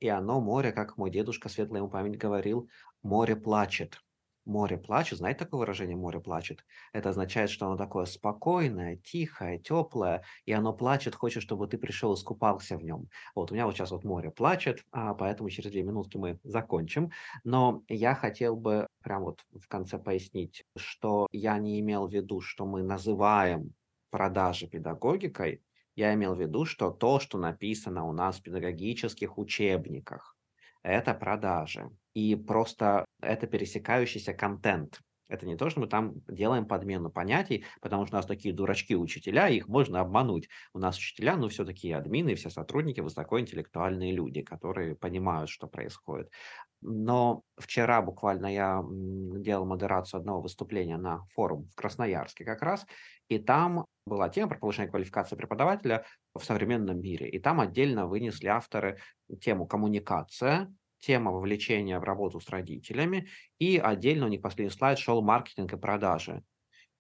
И 0.01 0.09
оно, 0.09 0.41
море, 0.41 0.73
как 0.73 0.97
мой 0.97 1.11
дедушка, 1.11 1.49
светлая 1.49 1.83
ему 1.83 1.91
память, 1.91 2.17
говорил, 2.17 2.69
море 3.03 3.37
плачет. 3.37 4.01
Море 4.49 4.79
плачет. 4.79 5.19
Знаете 5.19 5.41
такое 5.41 5.61
выражение 5.61 5.97
«море 5.97 6.21
плачет»? 6.21 6.65
Это 6.93 7.11
означает, 7.11 7.51
что 7.51 7.67
оно 7.67 7.77
такое 7.77 8.07
спокойное, 8.07 8.97
тихое, 8.97 9.59
теплое, 9.61 10.25
и 10.47 10.53
оно 10.53 10.73
плачет, 10.73 11.15
хочет, 11.15 11.43
чтобы 11.43 11.69
ты 11.69 11.79
пришел 11.79 12.13
и 12.13 12.17
искупался 12.17 12.77
в 12.79 12.83
нем. 12.83 13.09
Вот 13.35 13.51
у 13.51 13.55
меня 13.55 13.67
вот 13.67 13.77
сейчас 13.77 13.91
вот 13.91 14.05
море 14.05 14.31
плачет, 14.31 14.85
а 14.91 15.15
поэтому 15.15 15.51
через 15.51 15.71
две 15.71 15.83
минутки 15.83 16.17
мы 16.17 16.41
закончим. 16.43 17.11
Но 17.45 17.85
я 17.89 18.15
хотел 18.15 18.57
бы 18.57 18.87
прям 19.03 19.23
вот 19.25 19.45
в 19.53 19.69
конце 19.69 19.99
пояснить, 19.99 20.65
что 20.77 21.29
я 21.31 21.59
не 21.59 21.79
имел 21.81 22.09
в 22.09 22.13
виду, 22.13 22.41
что 22.41 22.67
мы 22.67 22.83
называем 22.83 23.75
продажи 24.11 24.67
педагогикой, 24.67 25.63
я 25.95 26.15
имел 26.15 26.35
в 26.35 26.41
виду, 26.41 26.65
что 26.65 26.91
то, 26.91 27.21
что 27.21 27.39
написано 27.39 28.05
у 28.07 28.13
нас 28.13 28.39
в 28.39 28.43
педагогических 28.43 29.37
учебниках, 29.37 30.37
это 30.83 31.13
продажи. 31.13 31.91
И 32.19 32.35
просто 32.35 33.05
это 33.23 33.47
пересекающийся 33.47 34.35
контент. 34.35 34.99
Это 35.29 35.47
не 35.47 35.57
то, 35.57 35.71
что 35.71 35.79
мы 35.79 35.87
там 35.87 36.15
делаем 36.27 36.67
подмену 36.67 37.11
понятий, 37.11 37.65
потому 37.81 38.07
что 38.07 38.17
у 38.17 38.19
нас 38.19 38.27
такие 38.27 38.53
дурачки 38.53 38.97
учителя, 38.97 39.49
их 39.49 39.69
можно 39.69 40.01
обмануть. 40.01 40.49
У 40.73 40.81
нас 40.81 40.97
учителя, 40.99 41.37
ну, 41.37 41.49
все 41.49 41.65
такие 41.65 41.97
админы, 41.97 42.35
все 42.35 42.51
сотрудники, 42.51 42.99
высокоинтеллектуальные 42.99 44.13
люди, 44.13 44.43
которые 44.43 44.97
понимают, 44.97 45.49
что 45.49 45.69
происходит. 45.69 46.33
Но 46.81 47.43
вчера 47.57 48.03
буквально 48.03 48.53
я 48.53 48.83
делал 48.89 49.65
модерацию 49.65 50.19
одного 50.19 50.41
выступления 50.41 50.97
на 50.97 51.25
форум 51.35 51.69
в 51.71 51.77
Красноярске 51.77 52.45
как 52.45 52.63
раз, 52.63 52.85
и 53.29 53.39
там 53.39 53.85
была 54.07 54.29
тема 54.29 54.49
про 54.49 54.59
повышение 54.59 54.91
квалификации 54.91 55.37
преподавателя 55.37 56.05
в 56.35 56.43
современном 56.43 57.01
мире. 57.01 57.29
И 57.29 57.39
там 57.39 57.61
отдельно 57.61 58.09
вынесли 58.09 58.49
авторы 58.49 58.99
тему 59.41 59.69
коммуникация, 59.69 60.75
тема 60.99 61.31
вовлечения 61.33 61.99
в 61.99 62.05
работу 62.05 62.41
с 62.41 62.49
родителями, 62.49 63.29
и 63.59 63.79
отдельно 63.79 64.27
у 64.27 64.29
них 64.29 64.43
последний 64.43 64.73
слайд 64.73 64.99
шел 64.99 65.23
маркетинг 65.23 65.73
и 65.73 65.77
продажи. 65.77 66.43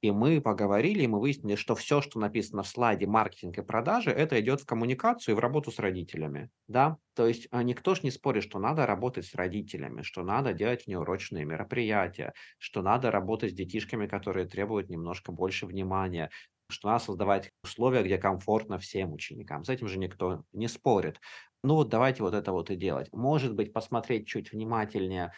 И 0.00 0.12
мы 0.12 0.40
поговорили, 0.40 1.02
и 1.02 1.06
мы 1.08 1.18
выяснили, 1.18 1.56
что 1.56 1.74
все, 1.74 2.00
что 2.00 2.20
написано 2.20 2.62
в 2.62 2.68
слайде 2.68 3.06
маркетинг 3.08 3.58
и 3.58 3.62
продажи, 3.62 4.10
это 4.10 4.40
идет 4.40 4.60
в 4.60 4.66
коммуникацию 4.66 5.34
и 5.34 5.36
в 5.36 5.40
работу 5.40 5.72
с 5.72 5.80
родителями. 5.80 6.50
Да? 6.68 6.98
То 7.14 7.26
есть 7.26 7.48
а, 7.50 7.64
никто 7.64 7.96
ж 7.96 8.04
не 8.04 8.12
спорит, 8.12 8.44
что 8.44 8.60
надо 8.60 8.86
работать 8.86 9.26
с 9.26 9.34
родителями, 9.34 10.02
что 10.02 10.22
надо 10.22 10.52
делать 10.52 10.86
внеурочные 10.86 11.44
мероприятия, 11.44 12.32
что 12.58 12.80
надо 12.80 13.10
работать 13.10 13.50
с 13.50 13.54
детишками, 13.54 14.06
которые 14.06 14.46
требуют 14.46 14.88
немножко 14.88 15.32
больше 15.32 15.66
внимания, 15.66 16.30
что 16.70 16.88
надо 16.88 17.02
создавать 17.02 17.50
условия, 17.64 18.04
где 18.04 18.18
комфортно 18.18 18.78
всем 18.78 19.12
ученикам. 19.12 19.64
С 19.64 19.68
этим 19.68 19.88
же 19.88 19.98
никто 19.98 20.44
не 20.52 20.68
спорит. 20.68 21.20
Ну 21.62 21.74
вот 21.74 21.88
давайте 21.88 22.22
вот 22.22 22.34
это 22.34 22.52
вот 22.52 22.70
и 22.70 22.76
делать. 22.76 23.12
Может 23.12 23.54
быть, 23.54 23.72
посмотреть 23.72 24.26
чуть 24.26 24.52
внимательнее 24.52 25.32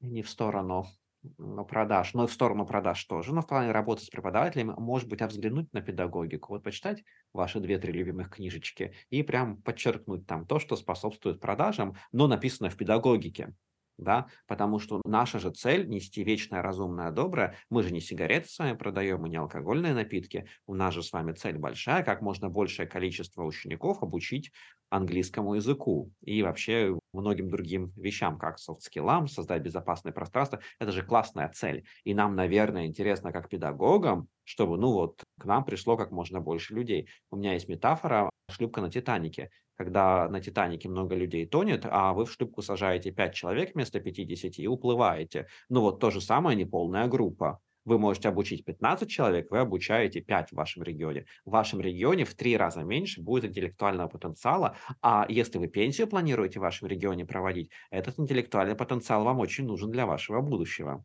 не 0.00 0.22
в 0.22 0.30
сторону 0.30 0.86
продаж, 1.68 2.14
но 2.14 2.24
и 2.24 2.26
в 2.26 2.32
сторону 2.32 2.66
продаж 2.66 3.04
тоже, 3.04 3.32
но 3.34 3.42
в 3.42 3.46
плане 3.46 3.70
работы 3.70 4.02
с 4.04 4.10
преподавателями, 4.10 4.74
может 4.76 5.08
быть, 5.08 5.22
а 5.22 5.28
взглянуть 5.28 5.72
на 5.72 5.80
педагогику, 5.80 6.52
вот 6.52 6.64
почитать 6.64 7.04
ваши 7.32 7.60
две-три 7.60 7.92
любимых 7.92 8.30
книжечки 8.30 8.94
и 9.08 9.22
прям 9.22 9.62
подчеркнуть 9.62 10.26
там 10.26 10.46
то, 10.46 10.58
что 10.58 10.74
способствует 10.74 11.40
продажам, 11.40 11.96
но 12.10 12.26
написано 12.26 12.70
в 12.70 12.76
педагогике 12.76 13.54
да, 13.98 14.26
потому 14.46 14.78
что 14.78 15.00
наша 15.04 15.38
же 15.38 15.50
цель 15.50 15.88
нести 15.88 16.24
вечное, 16.24 16.62
разумное, 16.62 17.10
доброе. 17.10 17.56
Мы 17.70 17.82
же 17.82 17.92
не 17.92 18.00
сигареты 18.00 18.48
с 18.48 18.58
вами 18.58 18.76
продаем, 18.76 19.24
и 19.26 19.30
не 19.30 19.36
алкогольные 19.36 19.94
напитки. 19.94 20.46
У 20.66 20.74
нас 20.74 20.94
же 20.94 21.02
с 21.02 21.12
вами 21.12 21.32
цель 21.32 21.58
большая, 21.58 22.02
как 22.02 22.22
можно 22.22 22.48
большее 22.48 22.86
количество 22.86 23.44
учеников 23.44 24.02
обучить 24.02 24.50
английскому 24.90 25.54
языку 25.54 26.12
и 26.20 26.42
вообще 26.42 26.98
многим 27.14 27.48
другим 27.50 27.92
вещам, 27.96 28.38
как 28.38 28.58
софт-скиллам, 28.58 29.26
создать 29.26 29.62
безопасное 29.62 30.12
пространство. 30.12 30.60
Это 30.78 30.92
же 30.92 31.02
классная 31.02 31.48
цель. 31.48 31.86
И 32.04 32.14
нам, 32.14 32.36
наверное, 32.36 32.86
интересно 32.86 33.32
как 33.32 33.48
педагогам, 33.48 34.28
чтобы, 34.44 34.76
ну 34.76 34.92
вот, 34.92 35.22
к 35.38 35.44
нам 35.46 35.64
пришло 35.64 35.96
как 35.96 36.10
можно 36.10 36.40
больше 36.40 36.74
людей. 36.74 37.08
У 37.30 37.36
меня 37.36 37.54
есть 37.54 37.68
метафора 37.68 38.28
шлюпка 38.48 38.80
на 38.80 38.90
Титанике 38.90 39.50
когда 39.76 40.28
на 40.28 40.40
Титанике 40.40 40.88
много 40.88 41.14
людей 41.14 41.46
тонет, 41.46 41.86
а 41.90 42.12
вы 42.12 42.24
в 42.24 42.32
шлюпку 42.32 42.62
сажаете 42.62 43.10
5 43.10 43.34
человек 43.34 43.74
вместо 43.74 44.00
50 44.00 44.58
и 44.58 44.68
уплываете. 44.68 45.48
Ну 45.68 45.80
вот 45.80 45.98
то 45.98 46.10
же 46.10 46.20
самое 46.20 46.56
неполная 46.56 47.08
группа. 47.08 47.60
Вы 47.84 47.98
можете 47.98 48.28
обучить 48.28 48.64
15 48.64 49.10
человек, 49.10 49.50
вы 49.50 49.58
обучаете 49.58 50.20
5 50.20 50.50
в 50.50 50.52
вашем 50.52 50.84
регионе. 50.84 51.26
В 51.44 51.50
вашем 51.50 51.80
регионе 51.80 52.24
в 52.24 52.34
3 52.34 52.56
раза 52.56 52.84
меньше 52.84 53.20
будет 53.20 53.44
интеллектуального 53.44 54.08
потенциала, 54.08 54.76
а 55.00 55.26
если 55.28 55.58
вы 55.58 55.66
пенсию 55.66 56.06
планируете 56.06 56.60
в 56.60 56.62
вашем 56.62 56.86
регионе 56.86 57.26
проводить, 57.26 57.72
этот 57.90 58.20
интеллектуальный 58.20 58.76
потенциал 58.76 59.24
вам 59.24 59.40
очень 59.40 59.66
нужен 59.66 59.90
для 59.90 60.06
вашего 60.06 60.40
будущего, 60.40 61.04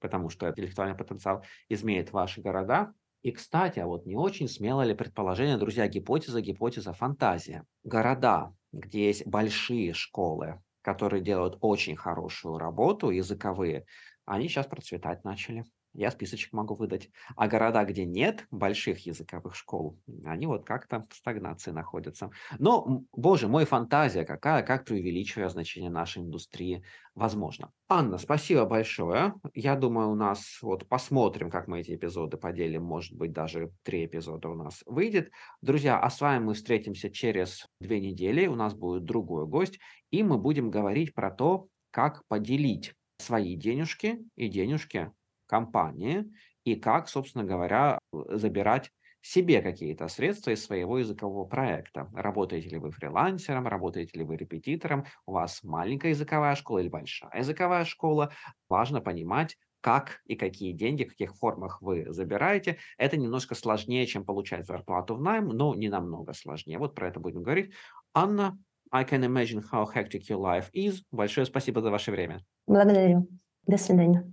потому 0.00 0.28
что 0.28 0.50
интеллектуальный 0.50 0.96
потенциал 0.96 1.42
изменит 1.70 2.12
ваши 2.12 2.42
города, 2.42 2.92
и, 3.22 3.32
кстати, 3.32 3.78
а 3.78 3.86
вот 3.86 4.06
не 4.06 4.16
очень 4.16 4.48
смелое 4.48 4.86
ли 4.86 4.94
предположение, 4.94 5.56
друзья, 5.56 5.88
гипотеза, 5.88 6.40
гипотеза, 6.40 6.92
фантазия. 6.92 7.64
Города, 7.84 8.54
где 8.72 9.06
есть 9.06 9.26
большие 9.26 9.92
школы, 9.94 10.62
которые 10.82 11.22
делают 11.22 11.58
очень 11.60 11.96
хорошую 11.96 12.58
работу, 12.58 13.10
языковые, 13.10 13.86
они 14.24 14.48
сейчас 14.48 14.66
процветать 14.66 15.24
начали 15.24 15.64
я 15.98 16.12
списочек 16.12 16.52
могу 16.52 16.74
выдать. 16.74 17.10
А 17.34 17.48
города, 17.48 17.84
где 17.84 18.06
нет 18.06 18.46
больших 18.52 19.04
языковых 19.04 19.56
школ, 19.56 19.98
они 20.24 20.46
вот 20.46 20.64
как-то 20.64 21.06
в 21.10 21.14
стагнации 21.14 21.72
находятся. 21.72 22.30
Но, 22.60 23.02
боже 23.12 23.48
мой, 23.48 23.64
фантазия 23.64 24.24
какая, 24.24 24.62
как 24.62 24.84
преувеличиваю 24.84 25.50
значение 25.50 25.90
нашей 25.90 26.22
индустрии, 26.22 26.84
возможно. 27.16 27.72
Анна, 27.88 28.18
спасибо 28.18 28.64
большое. 28.64 29.34
Я 29.54 29.74
думаю, 29.74 30.10
у 30.10 30.14
нас 30.14 30.58
вот 30.62 30.88
посмотрим, 30.88 31.50
как 31.50 31.66
мы 31.66 31.80
эти 31.80 31.96
эпизоды 31.96 32.36
поделим. 32.36 32.84
Может 32.84 33.14
быть, 33.14 33.32
даже 33.32 33.72
три 33.82 34.06
эпизода 34.06 34.50
у 34.50 34.54
нас 34.54 34.84
выйдет. 34.86 35.32
Друзья, 35.62 35.98
а 35.98 36.10
с 36.10 36.20
вами 36.20 36.44
мы 36.44 36.54
встретимся 36.54 37.10
через 37.10 37.66
две 37.80 38.00
недели. 38.00 38.46
У 38.46 38.54
нас 38.54 38.72
будет 38.72 39.04
другой 39.04 39.46
гость, 39.46 39.80
и 40.12 40.22
мы 40.22 40.38
будем 40.38 40.70
говорить 40.70 41.12
про 41.12 41.32
то, 41.32 41.66
как 41.90 42.22
поделить 42.28 42.94
свои 43.18 43.56
денежки 43.56 44.20
и 44.36 44.48
денежки 44.48 45.10
компании 45.48 46.30
и 46.64 46.76
как, 46.76 47.08
собственно 47.08 47.44
говоря, 47.44 47.98
забирать 48.12 48.90
себе 49.20 49.60
какие-то 49.60 50.08
средства 50.08 50.52
из 50.52 50.64
своего 50.64 50.98
языкового 50.98 51.44
проекта. 51.44 52.08
Работаете 52.14 52.68
ли 52.68 52.78
вы 52.78 52.90
фрилансером, 52.90 53.66
работаете 53.66 54.18
ли 54.18 54.24
вы 54.24 54.36
репетитором, 54.36 55.04
у 55.26 55.32
вас 55.32 55.62
маленькая 55.62 56.10
языковая 56.10 56.54
школа 56.54 56.78
или 56.78 56.88
большая 56.88 57.36
языковая 57.36 57.84
школа. 57.84 58.30
Важно 58.68 59.00
понимать, 59.00 59.56
как 59.80 60.20
и 60.26 60.36
какие 60.36 60.72
деньги, 60.72 61.04
в 61.04 61.10
каких 61.10 61.34
формах 61.34 61.82
вы 61.82 62.06
забираете. 62.08 62.78
Это 62.96 63.16
немножко 63.16 63.54
сложнее, 63.54 64.06
чем 64.06 64.24
получать 64.24 64.66
зарплату 64.66 65.16
в 65.16 65.22
найм, 65.22 65.48
но 65.48 65.74
не 65.74 65.88
намного 65.88 66.32
сложнее. 66.32 66.78
Вот 66.78 66.94
про 66.94 67.08
это 67.08 67.20
будем 67.20 67.42
говорить. 67.42 67.72
Анна, 68.14 68.58
I 68.90 69.04
can 69.04 69.22
imagine 69.24 69.62
how 69.72 69.86
hectic 69.86 70.28
your 70.28 70.40
life 70.40 70.70
is. 70.72 71.02
Большое 71.10 71.46
спасибо 71.46 71.80
за 71.80 71.90
ваше 71.90 72.10
время. 72.10 72.40
Благодарю. 72.66 73.28
До 73.66 73.76
свидания. 73.76 74.32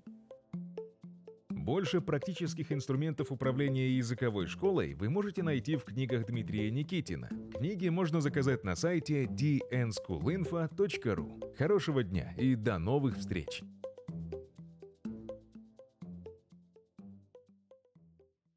Больше 1.66 2.00
практических 2.00 2.72
инструментов 2.72 3.32
управления 3.32 3.98
языковой 3.98 4.46
школой 4.46 4.94
вы 4.94 5.10
можете 5.10 5.42
найти 5.42 5.78
в 5.78 5.84
книгах 5.84 6.28
Дмитрия 6.28 6.70
Никитина. 6.70 7.28
Книги 7.58 7.90
можно 7.90 8.22
заказать 8.22 8.64
на 8.64 8.76
сайте 8.76 9.24
dnschoolinfo.ru. 9.24 11.56
Хорошего 11.58 12.04
дня 12.04 12.36
и 12.38 12.54
до 12.54 12.78
новых 12.78 13.18
встреч! 13.18 13.64